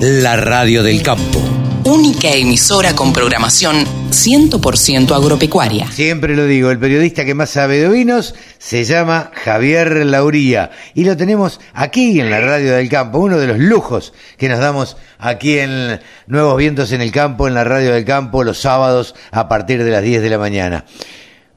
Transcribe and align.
la 0.00 0.36
radio 0.36 0.84
del 0.84 1.02
campo. 1.02 1.40
Única 1.84 2.28
emisora 2.28 2.94
con 2.94 3.12
programación 3.12 3.84
100% 4.10 5.10
agropecuaria. 5.10 5.86
Siempre 5.88 6.36
lo 6.36 6.44
digo, 6.44 6.70
el 6.70 6.78
periodista 6.78 7.24
que 7.24 7.34
más 7.34 7.50
sabe 7.50 7.78
de 7.78 7.88
ovinos 7.88 8.36
se 8.58 8.84
llama 8.84 9.32
Javier 9.34 10.06
Lauría 10.06 10.70
y 10.94 11.04
lo 11.04 11.16
tenemos 11.16 11.60
aquí 11.74 12.20
en 12.20 12.30
la 12.30 12.40
radio 12.40 12.74
del 12.74 12.88
campo, 12.88 13.18
uno 13.18 13.38
de 13.38 13.48
los 13.48 13.58
lujos 13.58 14.12
que 14.36 14.48
nos 14.48 14.60
damos 14.60 14.96
aquí 15.18 15.58
en 15.58 16.00
Nuevos 16.28 16.56
Vientos 16.58 16.92
en 16.92 17.00
el 17.00 17.10
Campo, 17.10 17.48
en 17.48 17.54
la 17.54 17.64
radio 17.64 17.92
del 17.92 18.04
campo, 18.04 18.44
los 18.44 18.58
sábados 18.58 19.16
a 19.32 19.48
partir 19.48 19.82
de 19.82 19.90
las 19.90 20.02
10 20.02 20.22
de 20.22 20.30
la 20.30 20.38
mañana. 20.38 20.84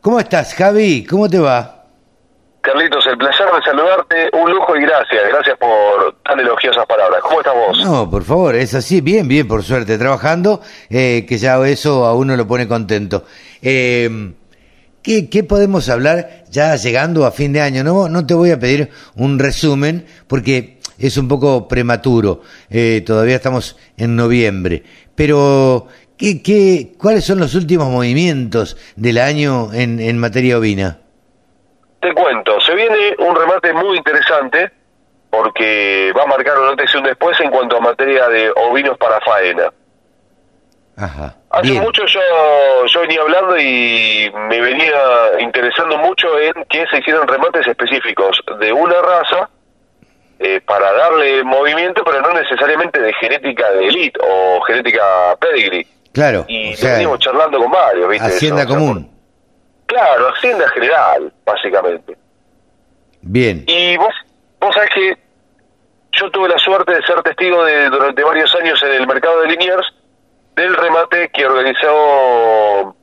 ¿Cómo 0.01 0.19
estás, 0.19 0.55
Javi? 0.55 1.05
¿Cómo 1.05 1.29
te 1.29 1.37
va? 1.37 1.81
Carlitos, 2.61 3.05
el 3.07 3.17
placer 3.17 3.47
de 3.47 3.61
saludarte, 3.63 4.10
gracias, 4.79 5.21
gracias 5.29 5.57
por 5.57 6.15
tan 6.23 6.39
elogiosas 6.39 6.85
palabras. 6.85 7.21
¿Cómo 7.21 7.39
estás 7.39 7.53
vos? 7.53 7.83
No, 7.83 8.09
por 8.09 8.23
favor, 8.23 8.55
es 8.55 8.73
así, 8.73 9.01
bien, 9.01 9.27
bien, 9.27 9.47
por 9.47 9.63
suerte, 9.63 9.97
trabajando, 9.97 10.61
eh, 10.89 11.25
que 11.27 11.37
ya 11.37 11.57
eso 11.67 12.05
a 12.05 12.15
uno 12.15 12.35
lo 12.37 12.47
pone 12.47 12.67
contento. 12.67 13.25
¿qué, 13.61 14.31
¿Qué 15.03 15.43
podemos 15.43 15.89
hablar 15.89 16.45
ya 16.49 16.75
llegando 16.75 17.25
a 17.25 17.31
fin 17.31 17.53
de 17.53 17.61
año? 17.61 17.83
No, 17.83 18.07
no 18.07 18.25
te 18.25 18.33
voy 18.33 18.51
a 18.51 18.59
pedir 18.59 18.89
un 19.15 19.39
resumen 19.39 20.05
porque 20.27 20.79
es 21.01 21.17
un 21.17 21.27
poco 21.27 21.67
prematuro, 21.67 22.41
eh, 22.69 23.03
todavía 23.05 23.35
estamos 23.35 23.75
en 23.97 24.15
noviembre, 24.15 24.83
pero 25.15 25.87
¿qué, 26.17 26.41
qué, 26.41 26.93
¿cuáles 26.97 27.25
son 27.25 27.39
los 27.39 27.55
últimos 27.55 27.89
movimientos 27.89 28.77
del 28.95 29.17
año 29.17 29.73
en, 29.73 29.99
en 29.99 30.17
materia 30.19 30.57
ovina? 30.57 31.00
Te 32.01 32.13
cuento, 32.13 32.59
se 32.61 32.73
viene 32.73 33.15
un 33.19 33.35
remate 33.35 33.73
muy 33.73 33.97
interesante 33.97 34.71
porque 35.29 36.11
va 36.17 36.23
a 36.23 36.27
marcar 36.27 36.59
un 36.59 36.67
antes 36.69 36.93
y 36.93 36.97
un 36.97 37.03
después 37.03 37.39
en 37.39 37.49
cuanto 37.49 37.77
a 37.77 37.79
materia 37.79 38.27
de 38.27 38.51
ovinos 38.51 38.97
para 38.97 39.19
faena. 39.21 39.71
Ajá. 40.97 41.35
Hace 41.49 41.71
bien. 41.71 41.83
mucho 41.83 42.05
yo, 42.05 42.85
yo 42.85 43.01
venía 43.01 43.21
hablando 43.21 43.57
y 43.57 44.31
me 44.49 44.61
venía 44.61 44.93
interesando 45.39 45.97
mucho 45.97 46.37
en 46.39 46.53
que 46.69 46.85
se 46.87 46.99
hicieran 46.99 47.27
remates 47.27 47.67
específicos 47.67 48.41
de 48.59 48.73
una 48.73 49.01
raza 49.01 49.49
eh, 50.39 50.59
para 50.61 50.91
darle 50.91 51.43
movimiento, 51.43 52.03
pero 52.03 52.21
no 52.21 52.33
necesariamente 52.33 52.99
de 52.99 53.13
genética 53.13 53.71
de 53.71 53.87
elite 53.87 54.19
o 54.23 54.61
genética 54.61 55.35
pedigree. 55.39 55.87
Claro, 56.13 56.45
Y 56.47 56.69
o 56.69 56.71
lo 56.71 56.77
sea, 56.77 56.93
venimos 56.93 57.19
charlando 57.19 57.57
con 57.59 57.71
varios, 57.71 58.09
¿viste? 58.09 58.27
Hacienda 58.27 58.63
Eso, 58.63 58.73
común. 58.73 59.10
Claro, 59.91 60.29
Hacienda 60.29 60.69
General, 60.69 61.33
básicamente. 61.45 62.15
Bien. 63.21 63.65
Y 63.67 63.97
vos, 63.97 64.13
vos 64.61 64.73
sabés 64.73 64.89
que 64.95 65.17
yo 66.13 66.31
tuve 66.31 66.47
la 66.47 66.57
suerte 66.59 66.93
de 66.95 67.01
ser 67.03 67.21
testigo 67.23 67.65
de 67.65 67.89
durante 67.89 68.23
varios 68.23 68.55
años 68.55 68.81
en 68.83 68.93
el 68.93 69.05
mercado 69.05 69.41
de 69.41 69.49
Liniers 69.49 69.85
del 70.55 70.73
remate 70.77 71.29
que 71.33 71.45
organizó 71.45 72.95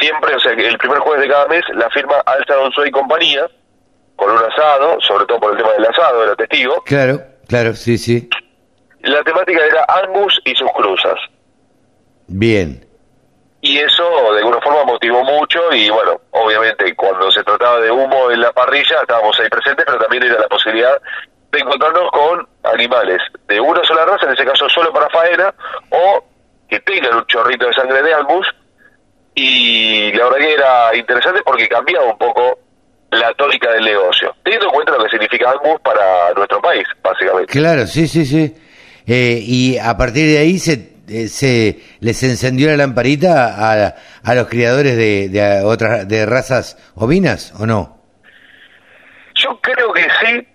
siempre, 0.00 0.34
o 0.34 0.40
sea, 0.40 0.52
el 0.52 0.78
primer 0.78 1.00
jueves 1.00 1.20
de 1.20 1.28
cada 1.28 1.48
mes, 1.48 1.64
la 1.74 1.90
firma 1.90 2.14
Alza 2.24 2.54
Donzo 2.54 2.86
y 2.86 2.90
compañía, 2.90 3.46
con 4.16 4.30
un 4.30 4.38
asado, 4.38 5.02
sobre 5.02 5.26
todo 5.26 5.38
por 5.38 5.52
el 5.52 5.58
tema 5.58 5.72
del 5.72 5.84
asado, 5.84 6.22
era 6.22 6.34
testigo. 6.34 6.82
Claro, 6.84 7.20
claro, 7.46 7.74
sí, 7.74 7.98
sí. 7.98 8.30
La 9.02 9.22
temática 9.22 9.66
era 9.66 9.84
Angus 10.02 10.40
y 10.46 10.54
sus 10.54 10.70
cruzas. 10.72 11.18
Bien. 12.26 12.86
Y 13.64 13.78
eso 13.78 14.02
de 14.32 14.38
alguna 14.38 14.60
forma 14.60 14.84
motivó 14.84 15.22
mucho 15.22 15.72
y 15.72 15.88
bueno, 15.88 16.20
obviamente 16.32 16.96
cuando 16.96 17.30
se 17.30 17.44
trataba 17.44 17.78
de 17.78 17.92
humo 17.92 18.28
en 18.32 18.40
la 18.40 18.52
parrilla 18.52 19.00
estábamos 19.00 19.38
ahí 19.38 19.48
presentes, 19.48 19.86
pero 19.86 19.98
también 19.98 20.24
era 20.24 20.40
la 20.40 20.48
posibilidad 20.48 21.00
de 21.52 21.60
encontrarnos 21.60 22.10
con 22.10 22.48
animales 22.64 23.18
de 23.46 23.60
una 23.60 23.84
sola 23.84 24.04
raza, 24.04 24.26
en 24.26 24.32
ese 24.32 24.44
caso 24.44 24.68
solo 24.68 24.92
para 24.92 25.08
faena, 25.10 25.54
o 25.90 26.24
que 26.68 26.80
tengan 26.80 27.14
un 27.14 27.26
chorrito 27.26 27.68
de 27.68 27.72
sangre 27.74 28.02
de 28.02 28.12
Angus. 28.12 28.48
Y 29.36 30.12
la 30.12 30.24
verdad 30.24 30.38
que 30.38 30.54
era 30.54 30.96
interesante 30.96 31.42
porque 31.44 31.68
cambiaba 31.68 32.06
un 32.06 32.18
poco 32.18 32.58
la 33.12 33.32
tónica 33.34 33.70
del 33.72 33.84
negocio, 33.84 34.34
teniendo 34.42 34.66
en 34.66 34.72
cuenta 34.72 34.92
lo 34.92 35.04
que 35.04 35.10
significa 35.10 35.52
Angus 35.52 35.80
para 35.82 36.32
nuestro 36.34 36.60
país, 36.60 36.84
básicamente. 37.00 37.52
Claro, 37.52 37.86
sí, 37.86 38.08
sí, 38.08 38.26
sí. 38.26 38.56
Eh, 39.06 39.38
y 39.40 39.78
a 39.78 39.96
partir 39.96 40.26
de 40.26 40.38
ahí 40.38 40.58
se, 40.58 40.91
eh, 41.12 41.28
se 41.28 41.80
les 42.00 42.22
encendió 42.22 42.68
la 42.70 42.76
lamparita 42.76 43.54
a, 43.86 43.94
a 44.24 44.34
los 44.34 44.48
criadores 44.48 44.96
de, 44.96 45.28
de 45.28 45.62
otras 45.62 46.08
de 46.08 46.24
razas 46.26 46.76
ovinas, 46.94 47.52
¿o 47.58 47.66
no? 47.66 48.00
Yo 49.34 49.58
creo 49.60 49.92
que 49.92 50.02
sí, 50.20 50.46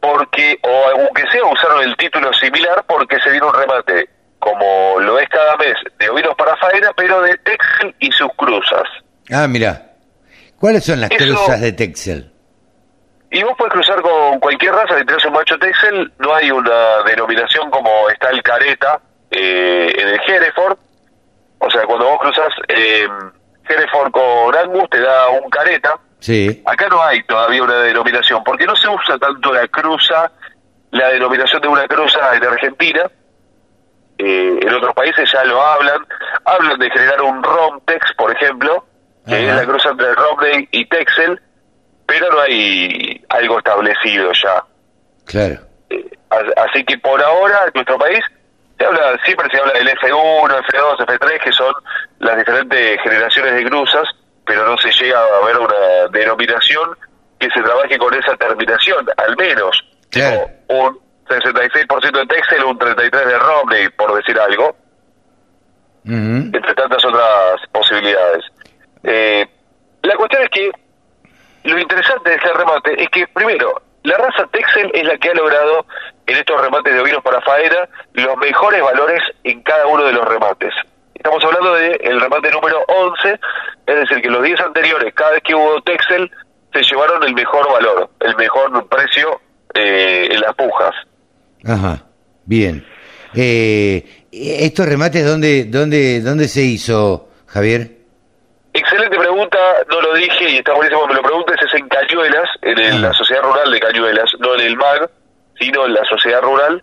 porque, 0.00 0.58
o 0.62 0.84
aunque 1.00 1.22
sea 1.32 1.44
usaron 1.44 1.82
el 1.82 1.96
título 1.96 2.32
similar, 2.34 2.84
porque 2.86 3.18
se 3.20 3.30
dieron 3.30 3.48
un 3.48 3.60
remate, 3.60 4.08
como 4.38 5.00
lo 5.00 5.18
es 5.18 5.28
cada 5.28 5.56
mes, 5.56 5.74
de 5.98 6.08
ovinos 6.10 6.34
para 6.36 6.56
faena, 6.56 6.90
pero 6.96 7.22
de 7.22 7.36
Texel 7.38 7.94
y 7.98 8.10
sus 8.12 8.28
cruzas. 8.36 8.84
Ah, 9.32 9.46
mira. 9.48 9.82
¿Cuáles 10.60 10.84
son 10.84 11.00
las 11.00 11.10
Eso- 11.10 11.24
cruzas 11.34 11.60
de 11.60 11.72
Texel? 11.72 12.32
Y 13.30 13.42
vos 13.42 13.54
puedes 13.58 13.72
cruzar 13.72 14.00
con 14.02 14.38
cualquier 14.38 14.72
raza, 14.72 14.98
si 14.98 15.04
tenés 15.04 15.24
un 15.24 15.32
macho 15.32 15.58
Texel, 15.58 16.12
no 16.20 16.32
hay 16.34 16.50
una 16.50 17.02
denominación 17.04 17.68
como 17.70 18.08
está 18.08 18.30
el 18.30 18.42
careta 18.42 19.00
eh, 19.30 19.92
en 19.96 20.08
el 20.08 20.20
Hereford. 20.26 20.78
O 21.58 21.70
sea, 21.70 21.84
cuando 21.84 22.06
vos 22.06 22.20
cruzas 22.20 22.52
eh, 22.68 23.08
Hereford 23.68 24.10
con 24.12 24.54
Angus, 24.54 24.90
te 24.90 25.00
da 25.00 25.28
un 25.28 25.50
careta. 25.50 25.98
Sí. 26.20 26.62
Acá 26.64 26.88
no 26.88 27.02
hay 27.02 27.22
todavía 27.24 27.62
una 27.62 27.78
denominación, 27.78 28.42
porque 28.44 28.66
no 28.66 28.76
se 28.76 28.88
usa 28.88 29.18
tanto 29.18 29.52
la 29.52 29.66
cruza, 29.68 30.30
la 30.90 31.08
denominación 31.08 31.60
de 31.62 31.68
una 31.68 31.86
cruza 31.86 32.34
en 32.34 32.44
Argentina. 32.44 33.10
Eh, 34.18 34.58
en 34.62 34.74
otros 34.74 34.94
países 34.94 35.30
ya 35.30 35.44
lo 35.44 35.60
hablan. 35.60 36.06
Hablan 36.44 36.78
de 36.78 36.90
generar 36.90 37.22
un 37.22 37.42
Romtex, 37.42 38.14
por 38.16 38.32
ejemplo, 38.32 38.84
que 39.26 39.34
Ajá. 39.34 39.44
es 39.44 39.54
la 39.56 39.64
cruza 39.64 39.90
entre 39.90 40.14
Romney 40.14 40.68
y 40.70 40.86
Texel, 40.86 41.40
pero 42.06 42.30
no 42.30 42.40
hay 42.40 43.24
algo 43.28 43.58
establecido 43.58 44.32
ya. 44.32 44.64
Claro. 45.26 45.60
Eh, 45.90 46.10
así 46.56 46.84
que 46.84 46.98
por 46.98 47.22
ahora 47.22 47.58
en 47.66 47.72
nuestro 47.74 47.98
país 47.98 48.24
se 48.78 48.84
habla 48.84 49.18
siempre 49.24 49.48
se 49.50 49.58
habla 49.58 49.72
del 49.72 49.88
F1, 49.88 50.64
F2, 50.72 50.98
F3 51.06 51.40
que 51.42 51.52
son 51.52 51.74
las 52.18 52.36
diferentes 52.36 53.00
generaciones 53.02 53.54
de 53.54 53.64
cruzas, 53.64 54.08
pero 54.44 54.66
no 54.66 54.76
se 54.78 54.90
llega 54.92 55.18
a 55.18 55.44
ver 55.46 55.58
una 55.58 56.08
denominación 56.10 56.96
que 57.38 57.48
se 57.50 57.62
trabaje 57.62 57.98
con 57.98 58.14
esa 58.14 58.36
terminación, 58.36 59.06
al 59.16 59.36
menos 59.36 59.82
Claro. 60.10 60.46
un 60.68 60.98
66% 61.28 62.12
de 62.12 62.26
Texel, 62.26 62.64
un 62.64 62.78
33 62.78 63.26
de 63.26 63.38
Romney, 63.38 63.88
por 63.90 64.14
decir 64.14 64.38
algo 64.38 64.76
entre 66.54 66.74
tantas 66.74 67.04
otras 67.04 67.60
posibilidades. 67.72 68.44
Eh, 69.02 69.44
la 70.02 70.14
cuestión 70.14 70.42
es 70.44 70.50
que 70.50 70.70
lo 71.64 71.78
interesante 71.80 72.30
de 72.30 72.36
este 72.36 72.52
remate 72.52 73.02
es 73.02 73.08
que, 73.08 73.26
primero, 73.26 73.82
la 74.06 74.16
raza 74.18 74.46
Texel 74.52 74.90
es 74.94 75.04
la 75.04 75.18
que 75.18 75.30
ha 75.30 75.34
logrado 75.34 75.84
en 76.26 76.36
estos 76.36 76.60
remates 76.60 76.94
de 76.94 77.00
ovinos 77.00 77.22
para 77.24 77.40
faena 77.40 77.88
los 78.12 78.36
mejores 78.36 78.80
valores 78.80 79.20
en 79.42 79.62
cada 79.62 79.86
uno 79.86 80.04
de 80.04 80.12
los 80.12 80.26
remates. 80.26 80.72
Estamos 81.14 81.42
hablando 81.44 81.74
del 81.74 81.98
el 82.02 82.20
remate 82.20 82.50
número 82.52 82.84
11, 82.86 83.40
es 83.86 83.96
decir, 83.96 84.22
que 84.22 84.30
los 84.30 84.44
10 84.44 84.60
anteriores, 84.60 85.12
cada 85.12 85.32
vez 85.32 85.42
que 85.42 85.56
hubo 85.56 85.80
Texel, 85.82 86.30
se 86.72 86.82
llevaron 86.82 87.22
el 87.24 87.34
mejor 87.34 87.68
valor, 87.72 88.10
el 88.20 88.36
mejor 88.36 88.88
precio 88.88 89.40
eh, 89.74 90.28
en 90.30 90.40
las 90.40 90.54
pujas. 90.54 90.94
Ajá. 91.64 92.04
Bien. 92.44 92.86
Eh, 93.34 94.26
¿Estos 94.30 94.86
remates 94.86 95.26
dónde, 95.26 95.64
dónde, 95.64 96.20
dónde 96.20 96.46
se 96.46 96.62
hizo, 96.62 97.28
Javier? 97.46 97.95
Excelente 98.78 99.16
pregunta, 99.18 99.58
no 99.88 100.00
lo 100.02 100.14
dije 100.14 100.50
y 100.50 100.56
está 100.58 100.72
buenísimo 100.74 101.02
que 101.02 101.08
me 101.08 101.14
lo 101.14 101.22
preguntes, 101.22 101.56
es 101.62 101.74
en 101.74 101.88
Cañuelas, 101.88 102.48
en 102.62 102.78
el- 102.78 103.02
la 103.02 103.12
Sociedad 103.14 103.42
Rural 103.42 103.70
de 103.70 103.80
Cañuelas, 103.80 104.30
no 104.38 104.54
en 104.54 104.60
el 104.60 104.76
MAG, 104.76 105.08
sino 105.58 105.86
en 105.86 105.94
la 105.94 106.04
Sociedad 106.04 106.42
Rural. 106.42 106.82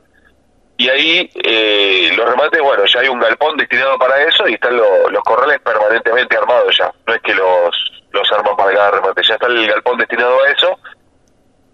Y 0.77 0.89
ahí 0.89 1.29
eh, 1.35 2.11
los 2.17 2.27
remates, 2.27 2.59
bueno, 2.62 2.83
ya 2.85 3.00
hay 3.01 3.07
un 3.09 3.19
galpón 3.19 3.56
destinado 3.57 3.97
para 4.00 4.21
eso 4.23 4.47
y 4.47 4.56
están 4.56 4.75
lo- 4.75 5.07
los 5.09 5.21
corrales 5.23 5.59
permanentemente 5.62 6.35
armados 6.35 6.75
ya. 6.77 6.91
No 7.06 7.13
es 7.13 7.21
que 7.21 7.35
los, 7.35 8.03
los 8.12 8.31
arman 8.31 8.56
para 8.56 8.73
cada 8.73 8.91
remate, 8.91 9.21
ya 9.23 9.35
está 9.35 9.45
el 9.47 9.68
galpón 9.68 9.97
destinado 10.00 10.35
a 10.44 10.50
eso. 10.50 10.79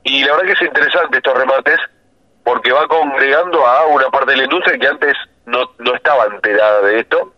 Y 0.03 0.23
la 0.25 0.33
verdad 0.33 0.47
que 0.47 0.51
es 0.53 0.61
interesante 0.61 1.17
estos 1.17 1.37
remates 1.37 1.79
porque 2.43 2.73
va 2.73 2.87
congregando 2.87 3.65
a 3.65 3.85
una 3.85 4.09
parte 4.09 4.31
de 4.31 4.37
la 4.37 4.43
industria 4.43 4.77
que 4.77 4.87
antes 4.87 5.13
no, 5.45 5.71
no 5.77 5.95
estaba 5.95 6.25
enterada 6.25 6.81
de 6.81 6.99
esto 6.99 7.33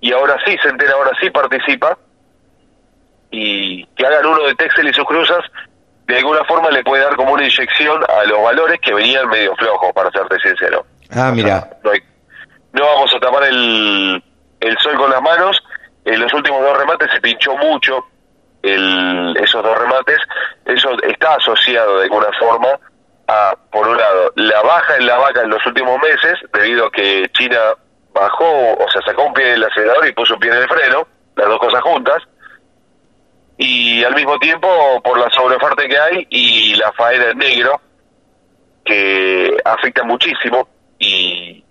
y 0.00 0.12
ahora 0.12 0.36
sí 0.44 0.56
se 0.62 0.68
entera, 0.68 0.94
ahora 0.94 1.12
sí 1.20 1.30
participa 1.30 1.96
y 3.30 3.84
que 3.86 4.06
hagan 4.06 4.26
uno 4.26 4.42
de 4.44 4.54
Texel 4.54 4.88
y 4.88 4.92
sus 4.94 5.04
cruzas 5.04 5.40
de 6.06 6.16
alguna 6.16 6.42
forma 6.44 6.70
le 6.70 6.82
puede 6.82 7.04
dar 7.04 7.14
como 7.16 7.32
una 7.34 7.44
inyección 7.44 8.02
a 8.08 8.24
los 8.24 8.42
valores 8.42 8.80
que 8.80 8.94
venían 8.94 9.28
medio 9.28 9.54
flojos, 9.56 9.92
para 9.94 10.10
serte 10.10 10.38
sincero. 10.40 10.86
Ah, 11.14 11.30
mira. 11.34 11.68
No, 11.84 11.90
hay- 11.90 12.02
no 12.72 12.86
vamos 12.86 13.14
a 13.14 13.20
tapar 13.20 13.44
el, 13.44 14.22
el 14.60 14.78
sol 14.78 14.96
con 14.96 15.10
las 15.10 15.20
manos. 15.20 15.62
En 16.06 16.18
los 16.20 16.32
últimos 16.32 16.62
dos 16.62 16.78
remates 16.78 17.10
se 17.12 17.20
pinchó 17.20 17.54
mucho 17.58 18.02
el, 18.62 19.36
esos 19.42 19.62
dos 19.62 19.76
remates. 19.78 20.18
Eso 20.64 20.90
está 21.02 21.34
asociado 21.34 21.98
de 21.98 22.04
alguna 22.04 22.28
forma 22.38 22.68
a, 23.26 23.54
por 23.70 23.86
un 23.86 23.96
lado, 23.98 24.14
lado, 24.20 24.32
la 24.36 24.62
baja 24.62 24.96
en 24.96 25.06
la 25.06 25.16
vaca 25.18 25.42
en 25.42 25.50
los 25.50 25.64
últimos 25.66 26.00
meses, 26.00 26.38
debido 26.54 26.86
a 26.86 26.90
que 26.90 27.28
China 27.34 27.58
bajó, 28.14 28.72
o 28.78 28.90
sea, 28.90 29.02
sacó 29.02 29.24
un 29.24 29.34
pie 29.34 29.44
del 29.44 29.64
acelerador 29.64 30.06
y 30.08 30.12
puso 30.12 30.34
un 30.34 30.40
pie 30.40 30.50
en 30.50 30.56
el 30.56 30.68
freno, 30.68 31.06
las 31.36 31.48
dos 31.48 31.58
cosas 31.58 31.82
juntas, 31.82 32.22
y 33.58 34.04
al 34.04 34.14
mismo 34.14 34.38
tiempo 34.38 34.68
por 35.02 35.18
la 35.18 35.28
sobreoferta 35.30 35.86
que 35.88 35.98
hay 35.98 36.26
y 36.30 36.76
la 36.76 36.92
faena 36.92 37.30
en 37.30 37.38
negro, 37.38 37.80
que 38.84 39.56
afecta 39.64 40.04
muchísimo, 40.04 40.68
y 40.98 41.64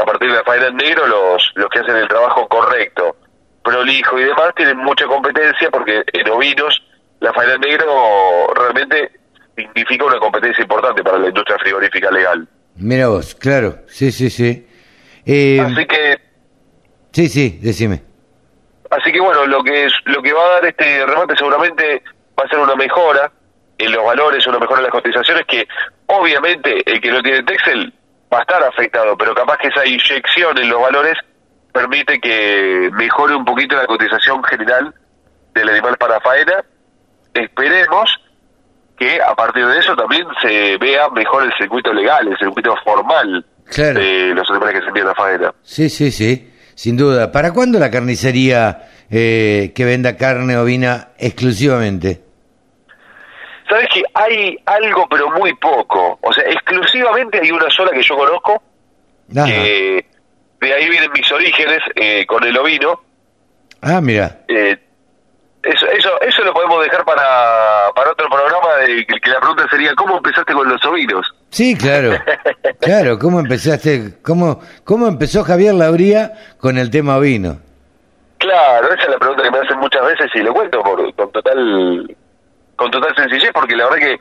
a 0.00 0.04
partir 0.06 0.30
de 0.30 0.36
la 0.36 0.44
faena 0.44 0.68
en 0.68 0.76
negro 0.76 1.06
los, 1.06 1.52
los 1.54 1.68
que 1.68 1.80
hacen 1.80 1.96
el 1.96 2.08
trabajo 2.08 2.48
correcto, 2.48 3.16
prolijo 3.62 4.18
y 4.18 4.24
demás 4.24 4.54
tienen 4.56 4.78
mucha 4.78 5.04
competencia 5.04 5.70
porque 5.70 6.02
en 6.10 6.30
ovinos 6.30 6.82
la 7.20 7.32
faena 7.34 7.54
en 7.54 7.60
negro 7.60 8.54
realmente 8.54 9.10
significa 9.54 10.06
una 10.06 10.18
competencia 10.18 10.62
importante 10.62 11.02
para 11.02 11.18
la 11.18 11.28
industria 11.28 11.58
frigorífica 11.58 12.10
legal. 12.10 12.48
Mira 12.76 13.08
vos, 13.08 13.34
claro, 13.34 13.80
sí, 13.86 14.10
sí, 14.12 14.30
sí. 14.30 14.66
Eh, 15.26 15.60
Así 15.60 15.84
que 15.86 16.18
sí, 17.12 17.28
sí, 17.28 17.58
decime. 17.60 18.07
Así 18.90 19.12
que 19.12 19.20
bueno, 19.20 19.46
lo 19.46 19.62
que 19.62 19.84
es, 19.84 19.92
lo 20.06 20.22
que 20.22 20.32
va 20.32 20.42
a 20.44 20.52
dar 20.54 20.64
este 20.66 21.04
remate 21.06 21.36
seguramente 21.36 22.02
va 22.38 22.44
a 22.44 22.48
ser 22.48 22.58
una 22.58 22.74
mejora 22.74 23.30
en 23.76 23.92
los 23.92 24.04
valores, 24.04 24.46
una 24.46 24.58
mejora 24.58 24.78
en 24.80 24.84
las 24.84 24.92
cotizaciones 24.92 25.44
que 25.46 25.66
obviamente 26.06 26.82
el 26.90 27.00
que 27.00 27.10
no 27.12 27.22
tiene 27.22 27.42
Texel 27.42 27.92
va 28.32 28.38
a 28.38 28.42
estar 28.42 28.62
afectado, 28.62 29.16
pero 29.16 29.34
capaz 29.34 29.58
que 29.58 29.68
esa 29.68 29.86
inyección 29.86 30.56
en 30.58 30.68
los 30.70 30.80
valores 30.80 31.14
permite 31.72 32.18
que 32.20 32.90
mejore 32.94 33.34
un 33.34 33.44
poquito 33.44 33.76
la 33.76 33.86
cotización 33.86 34.42
general 34.44 34.94
del 35.54 35.68
animal 35.68 35.96
para 35.98 36.20
faena. 36.20 36.64
Esperemos 37.34 38.18
que 38.98 39.20
a 39.22 39.34
partir 39.34 39.66
de 39.66 39.78
eso 39.78 39.94
también 39.94 40.26
se 40.42 40.76
vea 40.78 41.08
mejor 41.10 41.44
el 41.44 41.52
circuito 41.56 41.92
legal, 41.92 42.26
el 42.28 42.38
circuito 42.38 42.74
formal 42.84 43.44
Claro. 43.70 44.00
de 44.00 44.34
los 44.34 44.48
animales 44.50 44.74
que 44.76 44.80
se 44.80 44.88
envían 44.88 45.08
a 45.08 45.14
faena. 45.14 45.54
Sí, 45.62 45.88
sí, 45.90 46.10
sí, 46.10 46.50
sin 46.78 46.96
duda. 46.96 47.32
¿Para 47.32 47.52
cuándo 47.52 47.80
la 47.80 47.90
carnicería 47.90 48.88
eh, 49.10 49.72
que 49.74 49.84
venda 49.84 50.16
carne 50.16 50.56
ovina 50.56 51.08
exclusivamente? 51.18 52.20
Sabes 53.68 53.88
que 53.92 54.02
hay 54.14 54.56
algo, 54.64 55.08
pero 55.10 55.28
muy 55.32 55.52
poco. 55.54 56.20
O 56.22 56.32
sea, 56.32 56.44
exclusivamente 56.44 57.40
hay 57.42 57.50
una 57.50 57.68
sola 57.68 57.90
que 57.90 58.02
yo 58.02 58.16
conozco, 58.16 58.62
Ajá. 59.36 59.46
que 59.46 60.06
de 60.60 60.72
ahí 60.72 60.88
vienen 60.88 61.10
mis 61.12 61.30
orígenes 61.32 61.80
eh, 61.96 62.24
con 62.26 62.44
el 62.44 62.56
ovino. 62.56 63.00
Ah, 63.82 64.00
mira. 64.00 64.42
Eh, 64.46 64.76
eso, 65.62 65.86
eso, 65.86 66.20
eso 66.20 66.42
lo 66.44 66.54
podemos 66.54 66.82
dejar 66.84 67.04
para, 67.04 67.90
para 67.94 68.12
otro 68.12 68.28
programa, 68.28 68.76
de, 68.76 69.04
que, 69.06 69.20
que 69.20 69.30
la 69.30 69.40
pregunta 69.40 69.66
sería, 69.70 69.94
¿cómo 69.94 70.16
empezaste 70.16 70.52
con 70.52 70.68
los 70.68 70.84
ovinos? 70.84 71.26
Sí, 71.50 71.76
claro. 71.76 72.12
Claro, 72.80 73.18
¿cómo 73.18 73.40
empezaste? 73.40 74.18
¿Cómo, 74.22 74.60
cómo 74.84 75.08
empezó 75.08 75.42
Javier 75.42 75.74
Lauría 75.74 76.32
con 76.60 76.78
el 76.78 76.90
tema 76.90 77.16
ovino? 77.16 77.58
Claro, 78.38 78.94
esa 78.94 79.02
es 79.02 79.08
la 79.10 79.18
pregunta 79.18 79.42
que 79.42 79.50
me 79.50 79.58
hacen 79.58 79.78
muchas 79.78 80.06
veces 80.06 80.30
y 80.34 80.38
lo 80.38 80.54
cuento 80.54 80.80
por, 80.82 81.14
con 81.14 81.32
total 81.32 82.16
con 82.76 82.90
total 82.92 83.14
sencillez 83.16 83.50
porque 83.52 83.74
la 83.74 83.88
verdad 83.88 83.98
que 83.98 84.18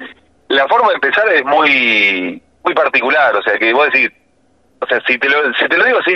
la 0.49 0.67
forma 0.67 0.89
de 0.89 0.95
empezar 0.95 1.27
es 1.29 1.45
muy 1.45 2.41
muy 2.63 2.73
particular, 2.73 3.35
o 3.35 3.43
sea 3.43 3.57
que 3.59 3.71
vos 3.71 3.87
decís, 3.93 4.09
o 4.81 4.87
sea, 4.87 4.99
si 5.05 5.17
te 5.19 5.29
lo, 5.29 5.53
si 5.53 5.67
te 5.67 5.77
lo 5.77 5.85
digo 5.85 5.99
así 5.99 6.15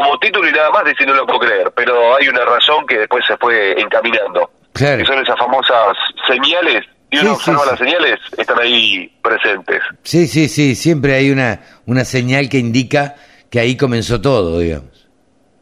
como 0.00 0.18
título 0.18 0.48
y 0.48 0.52
nada 0.52 0.70
más, 0.70 0.84
decir 0.84 1.06
no 1.06 1.14
lo 1.14 1.26
puedo 1.26 1.40
creer, 1.40 1.72
pero 1.74 2.16
hay 2.16 2.28
una 2.28 2.44
razón 2.44 2.86
que 2.86 2.98
después 2.98 3.24
se 3.26 3.36
fue 3.38 3.72
encaminando, 3.80 4.50
Claro. 4.72 4.98
que 4.98 5.04
son 5.04 5.18
esas 5.22 5.38
famosas 5.38 5.96
señales, 6.26 6.84
y 7.10 7.18
uno 7.18 7.30
Sí, 7.36 7.50
observa 7.50 7.60
sí. 7.62 7.68
las 7.70 7.78
señales, 7.78 8.18
están 8.36 8.58
ahí 8.60 9.12
presentes. 9.22 9.80
Sí, 10.02 10.26
sí, 10.26 10.48
sí, 10.48 10.74
siempre 10.74 11.14
hay 11.14 11.30
una, 11.30 11.60
una 11.86 12.04
señal 12.04 12.48
que 12.48 12.58
indica 12.58 13.14
que 13.50 13.60
ahí 13.60 13.76
comenzó 13.76 14.20
todo, 14.20 14.58
digamos. 14.58 15.08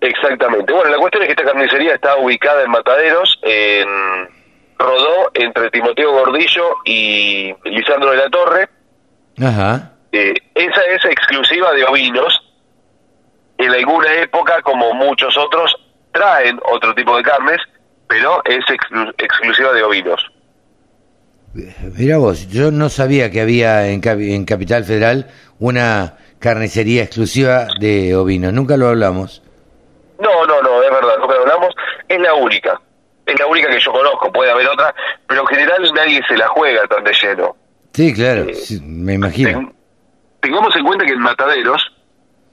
Exactamente. 0.00 0.72
Bueno, 0.72 0.90
la 0.90 0.98
cuestión 0.98 1.22
es 1.22 1.28
que 1.28 1.32
esta 1.32 1.44
carnicería 1.44 1.94
está 1.94 2.16
ubicada 2.16 2.62
en 2.62 2.70
Mataderos, 2.70 3.38
en 3.42 3.88
Rodó, 4.78 5.30
entre 5.34 5.70
Timoteo 5.70 6.12
Gordillo 6.12 6.74
y 6.84 7.54
Lisandro 7.64 8.10
de 8.10 8.16
la 8.18 8.28
Torre. 8.30 8.68
Ajá. 9.42 9.92
Eh, 10.12 10.34
esa 10.54 10.80
es 10.90 11.04
exclusiva 11.06 11.72
de 11.72 11.84
ovinos. 11.84 12.40
En 13.58 13.70
alguna 13.70 14.12
época, 14.14 14.60
como 14.62 14.92
muchos 14.94 15.36
otros, 15.38 15.74
traen 16.12 16.58
otro 16.72 16.94
tipo 16.94 17.16
de 17.16 17.22
carnes, 17.22 17.58
pero 18.08 18.42
es 18.44 18.64
exclu- 18.66 19.14
exclusiva 19.18 19.72
de 19.72 19.82
ovinos. 19.82 20.30
Mira 21.96 22.18
vos, 22.18 22.48
yo 22.48 22.70
no 22.72 22.88
sabía 22.88 23.30
que 23.30 23.40
había 23.40 23.86
en, 23.88 24.02
Capi- 24.02 24.34
en 24.34 24.44
Capital 24.44 24.84
Federal 24.84 25.28
una 25.60 26.14
carnicería 26.40 27.04
exclusiva 27.04 27.68
de 27.78 28.16
ovinos. 28.16 28.52
Nunca 28.52 28.76
lo 28.76 28.88
hablamos. 28.88 29.40
No, 30.18 30.44
no, 30.46 30.60
no, 30.62 30.82
es 30.82 30.90
verdad, 30.90 31.14
lo 31.20 31.28
que 31.28 31.34
hablamos 31.36 31.74
es 32.08 32.20
la 32.20 32.34
única. 32.34 32.80
Es 33.24 33.38
la 33.38 33.46
única 33.46 33.68
que 33.68 33.78
yo 33.80 33.92
conozco, 33.92 34.32
puede 34.32 34.50
haber 34.50 34.66
otra, 34.68 34.92
pero 35.28 35.42
en 35.42 35.46
general 35.46 35.92
nadie 35.94 36.20
se 36.28 36.36
la 36.36 36.48
juega 36.48 36.86
tan 36.88 37.04
de 37.04 37.12
lleno. 37.12 37.56
Sí, 37.92 38.12
claro, 38.12 38.46
sí, 38.52 38.80
me 38.82 39.14
imagino. 39.14 39.50
Ten- 39.50 39.74
tengamos 40.40 40.74
en 40.76 40.84
cuenta 40.84 41.04
que 41.06 41.12
en 41.12 41.20
Mataderos 41.20 41.93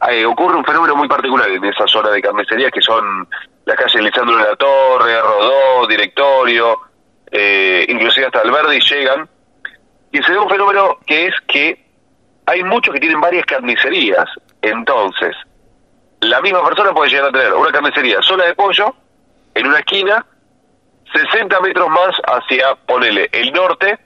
eh, 0.10 0.26
ocurre 0.26 0.58
un 0.58 0.66
fenómeno 0.66 0.96
muy 0.96 1.08
particular 1.08 1.50
en 1.50 1.64
esa 1.64 1.86
zona 1.88 2.10
de 2.10 2.22
carnicerías 2.22 2.72
que 2.72 2.82
son 2.82 3.28
las 3.66 3.78
calles 3.78 4.02
Lisandro 4.02 4.38
de 4.38 4.44
la 4.44 4.56
Torre, 4.56 5.22
Rodó, 5.22 5.88
Directorio, 5.88 6.80
eh, 7.30 7.86
inclusive 7.88 8.26
hasta 8.26 8.42
Alberdi 8.42 8.80
llegan. 8.80 9.30
Y 10.12 10.22
se 10.24 10.34
da 10.34 10.42
un 10.42 10.50
fenómeno 10.50 10.98
que 11.06 11.28
es 11.28 11.36
que 11.48 11.86
hay 12.46 12.64
muchos 12.64 12.94
que 12.94 13.00
tienen 13.00 13.22
varias 13.22 13.46
carnicerías. 13.46 14.26
Entonces, 14.62 15.36
la 16.22 16.42
misma 16.42 16.64
persona 16.66 16.94
puede 16.94 17.10
llegar 17.10 17.30
a 17.30 17.32
tener 17.32 17.54
una 17.54 17.72
carnicería 17.72 18.22
sola 18.22 18.46
de 18.46 18.56
pollo 18.56 18.96
en 19.54 19.68
una 19.68 19.80
esquina, 19.80 20.26
60 21.14 21.60
metros 21.62 21.90
más 21.90 22.16
hacia, 22.26 22.76
ponele, 22.88 23.30
el 23.32 23.52
norte, 23.54 24.00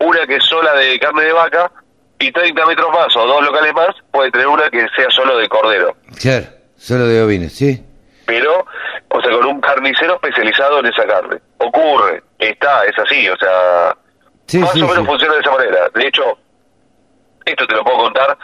una 0.00 0.26
que 0.26 0.36
es 0.36 0.44
sola 0.44 0.74
de 0.74 0.98
carne 0.98 1.22
de 1.22 1.32
vaca, 1.32 1.72
y 2.20 2.32
30 2.32 2.66
metros 2.66 2.90
más 2.90 3.14
o 3.16 3.26
dos 3.26 3.44
locales 3.44 3.72
más 3.74 3.94
puede 4.10 4.30
tener 4.30 4.46
una 4.48 4.68
que 4.70 4.86
sea 4.96 5.08
solo 5.10 5.36
de 5.38 5.48
cordero. 5.48 5.96
Claro, 6.20 6.46
solo 6.76 7.06
de 7.06 7.22
ovinos, 7.22 7.52
sí. 7.52 7.84
Pero, 8.26 8.66
o 9.08 9.20
sea, 9.22 9.30
con 9.30 9.46
un 9.46 9.60
carnicero 9.60 10.14
especializado 10.16 10.80
en 10.80 10.86
esa 10.86 11.06
carne. 11.06 11.38
Ocurre, 11.58 12.22
está, 12.38 12.84
es 12.84 12.98
así, 12.98 13.28
o 13.28 13.36
sea, 13.36 13.96
Sí, 14.46 14.58
más 14.58 14.72
sí, 14.72 14.80
o 14.82 14.86
menos 14.86 15.00
sí. 15.00 15.06
funciona 15.06 15.34
de 15.34 15.40
esa 15.40 15.50
manera. 15.50 15.88
De 15.94 16.06
hecho, 16.06 16.22
esto 17.44 17.66
te 17.66 17.74
lo 17.74 17.84
puedo 17.84 17.98
contar, 17.98 18.36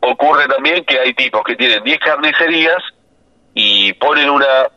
ocurre 0.00 0.46
también 0.48 0.84
que 0.84 0.98
hay 1.00 1.12
tipos 1.14 1.42
que 1.44 1.56
tienen 1.56 1.82
10 1.82 1.98
carnicerías 1.98 2.82
y 3.54 3.92
ponen 3.94 4.30
una 4.30 4.68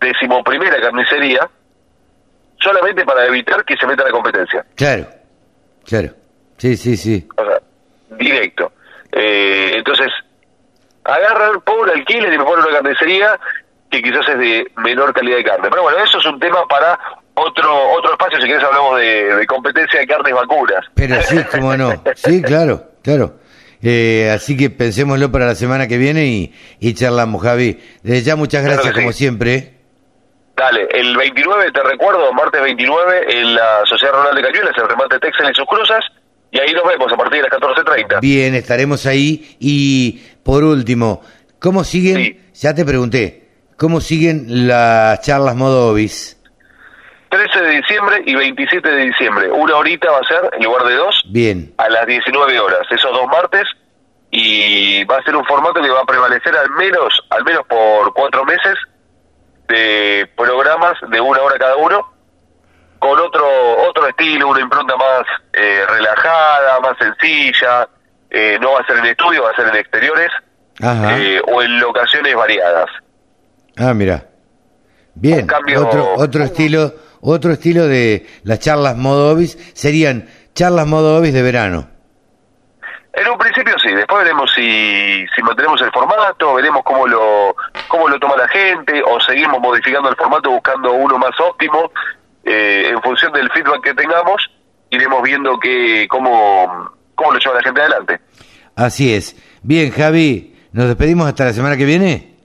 decimoprimera 0.00 0.80
carnicería 0.80 1.48
solamente 2.60 3.04
para 3.04 3.26
evitar 3.26 3.64
que 3.64 3.76
se 3.76 3.86
meta 3.86 4.04
la 4.04 4.10
competencia. 4.10 4.64
Claro, 4.76 5.06
claro. 5.84 6.08
Sí, 6.58 6.76
sí, 6.76 6.96
sí. 6.96 7.28
O 7.36 7.44
sea, 7.44 7.55
directo. 8.18 8.72
Eh, 9.12 9.72
entonces, 9.76 10.08
agarran, 11.04 11.60
pobre 11.62 11.92
alquiler 11.92 12.32
y 12.32 12.38
me 12.38 12.44
ponen 12.44 12.64
una 12.64 12.74
carnicería 12.74 13.38
que 13.90 14.02
quizás 14.02 14.28
es 14.28 14.38
de 14.38 14.66
menor 14.78 15.12
calidad 15.14 15.36
de 15.36 15.44
carne. 15.44 15.68
Pero 15.70 15.82
bueno, 15.82 15.98
eso 15.98 16.18
es 16.18 16.26
un 16.26 16.38
tema 16.40 16.66
para 16.68 16.98
otro 17.34 17.92
otro 17.92 18.12
espacio, 18.12 18.40
si 18.40 18.46
querés 18.46 18.64
hablamos 18.64 18.98
de, 18.98 19.34
de 19.36 19.46
competencia 19.46 20.00
de 20.00 20.06
carnes 20.06 20.34
vacunas. 20.34 20.84
Pero 20.94 21.22
sí, 21.22 21.38
cómo 21.50 21.76
no. 21.76 21.92
Sí, 22.14 22.42
claro, 22.42 22.82
claro. 23.02 23.34
Eh, 23.82 24.30
así 24.34 24.56
que 24.56 24.70
pensémoslo 24.70 25.30
para 25.30 25.46
la 25.46 25.54
semana 25.54 25.86
que 25.86 25.98
viene 25.98 26.26
y, 26.26 26.54
y 26.80 26.94
charlamos, 26.94 27.42
Javi. 27.42 27.78
Desde 28.02 28.22
ya, 28.22 28.36
muchas 28.36 28.64
gracias, 28.64 28.94
sí. 28.94 29.00
como 29.00 29.12
siempre. 29.12 29.74
Dale, 30.56 30.88
el 30.90 31.14
29, 31.16 31.70
te 31.70 31.82
recuerdo, 31.82 32.32
martes 32.32 32.62
29, 32.62 33.26
en 33.28 33.54
la 33.54 33.82
Sociedad 33.84 34.14
Rural 34.14 34.34
de 34.34 34.42
Cañuelas, 34.42 34.72
el 34.78 34.88
remate 34.88 35.18
Texel 35.18 35.50
y 35.50 35.54
sus 35.54 35.66
cruzas, 35.66 36.02
y 36.50 36.58
ahí 36.58 36.72
nos 36.72 36.84
vemos 36.84 37.12
a 37.12 37.16
partir 37.16 37.42
de 37.42 37.48
las 37.48 37.58
14.30. 37.58 38.20
Bien, 38.20 38.54
estaremos 38.54 39.06
ahí. 39.06 39.56
Y 39.58 40.22
por 40.42 40.64
último, 40.64 41.22
¿cómo 41.58 41.84
siguen? 41.84 42.16
Sí. 42.16 42.40
Ya 42.54 42.74
te 42.74 42.84
pregunté, 42.84 43.48
¿cómo 43.76 44.00
siguen 44.00 44.68
las 44.68 45.20
charlas 45.20 45.56
Modovis? 45.56 46.36
13 47.28 47.60
de 47.60 47.70
diciembre 47.76 48.22
y 48.24 48.34
27 48.34 48.88
de 48.88 49.04
diciembre. 49.06 49.50
Una 49.50 49.76
horita 49.76 50.10
va 50.10 50.20
a 50.20 50.24
ser, 50.24 50.50
en 50.56 50.64
lugar 50.64 50.84
de 50.86 50.94
dos, 50.94 51.22
Bien, 51.28 51.74
a 51.76 51.88
las 51.88 52.06
19 52.06 52.58
horas, 52.60 52.80
esos 52.90 53.12
dos 53.12 53.26
martes, 53.26 53.64
y 54.30 55.04
va 55.04 55.18
a 55.18 55.22
ser 55.22 55.36
un 55.36 55.44
formato 55.44 55.82
que 55.82 55.90
va 55.90 56.00
a 56.00 56.06
prevalecer 56.06 56.56
al 56.56 56.70
menos, 56.70 57.12
al 57.30 57.44
menos 57.44 57.66
por 57.66 58.14
cuatro 58.14 58.44
meses, 58.44 58.74
de 59.68 60.28
programas 60.36 60.94
de 61.10 61.20
una 61.20 61.42
hora 61.42 61.58
cada 61.58 61.76
uno, 61.76 62.06
con 63.08 63.20
otro 63.20 63.46
otro 63.88 64.08
estilo, 64.08 64.48
una 64.48 64.60
impronta 64.60 64.96
más 64.96 65.22
eh, 65.52 65.84
relajada, 65.88 66.80
más 66.80 66.96
sencilla, 66.98 67.88
eh, 68.30 68.58
no 68.60 68.72
va 68.72 68.80
a 68.80 68.86
ser 68.86 68.98
en 68.98 69.06
estudio, 69.06 69.42
va 69.44 69.50
a 69.50 69.56
ser 69.56 69.68
en 69.68 69.76
exteriores, 69.76 70.30
eh, 70.82 71.40
o 71.46 71.62
en 71.62 71.78
locaciones 71.80 72.34
variadas. 72.34 72.86
Ah, 73.78 73.94
mira. 73.94 74.24
Bien, 75.14 75.46
cambio- 75.46 75.86
otro, 75.86 76.14
otro 76.16 76.44
estilo, 76.44 76.92
otro 77.20 77.52
estilo 77.52 77.86
de 77.86 78.26
las 78.44 78.58
charlas 78.58 78.96
Modovis 78.96 79.56
serían 79.74 80.28
charlas 80.54 80.86
Modovis 80.86 81.32
de 81.32 81.42
verano. 81.42 81.88
En 83.14 83.26
un 83.30 83.38
principio 83.38 83.72
sí, 83.78 83.94
después 83.94 84.24
veremos 84.24 84.50
si, 84.54 85.24
si 85.34 85.42
mantenemos 85.42 85.80
el 85.80 85.90
formato, 85.90 86.52
veremos 86.52 86.82
cómo 86.84 87.06
lo, 87.06 87.56
cómo 87.88 88.08
lo 88.08 88.18
toma 88.18 88.36
la 88.36 88.46
gente, 88.48 89.02
o 89.06 89.18
seguimos 89.20 89.58
modificando 89.58 90.10
el 90.10 90.16
formato 90.16 90.50
buscando 90.50 90.92
uno 90.92 91.16
más 91.16 91.30
óptimo. 91.40 91.90
Eh, 92.46 92.90
en 92.90 93.02
función 93.02 93.32
del 93.32 93.50
feedback 93.50 93.82
que 93.82 93.94
tengamos, 93.94 94.50
iremos 94.90 95.20
viendo 95.22 95.58
que, 95.58 96.06
cómo, 96.08 96.90
cómo 97.16 97.32
lo 97.32 97.38
lleva 97.40 97.56
la 97.56 97.62
gente 97.62 97.80
adelante. 97.80 98.20
Así 98.76 99.12
es. 99.12 99.36
Bien, 99.62 99.90
Javi, 99.90 100.54
¿nos 100.72 100.86
despedimos 100.86 101.26
hasta 101.26 101.46
la 101.46 101.52
semana 101.52 101.76
que 101.76 101.84
viene? 101.84 102.36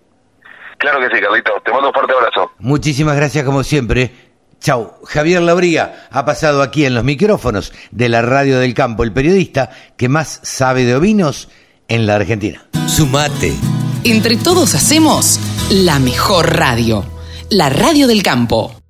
Claro 0.78 1.00
que 1.00 1.16
sí, 1.16 1.22
Carlito. 1.22 1.52
Te 1.64 1.72
mando 1.72 1.90
un 1.90 1.94
fuerte 1.94 2.14
abrazo. 2.14 2.52
Muchísimas 2.58 3.16
gracias 3.16 3.46
como 3.46 3.64
siempre. 3.64 4.12
Chau. 4.60 4.94
Javier 5.06 5.42
Lauría 5.42 6.08
ha 6.10 6.26
pasado 6.26 6.64
aquí 6.64 6.86
en 6.86 6.96
los 6.96 7.04
micrófonos 7.04 7.72
de 7.92 8.10
la 8.10 8.24
Radio 8.24 8.60
del 8.60 8.74
Campo, 8.74 9.04
el 9.04 9.14
periodista 9.14 9.70
que 9.98 10.10
más 10.10 10.40
sabe 10.44 10.84
de 10.84 10.96
ovinos 10.96 11.50
en 11.88 12.08
la 12.08 12.16
Argentina. 12.16 12.66
Sumate. 12.88 13.54
Entre 14.04 14.38
todos 14.38 14.74
hacemos 14.74 15.40
la 15.70 16.00
mejor 16.00 16.58
radio, 16.58 17.06
la 17.52 17.70
Radio 17.70 18.08
del 18.08 18.24
Campo. 18.24 18.81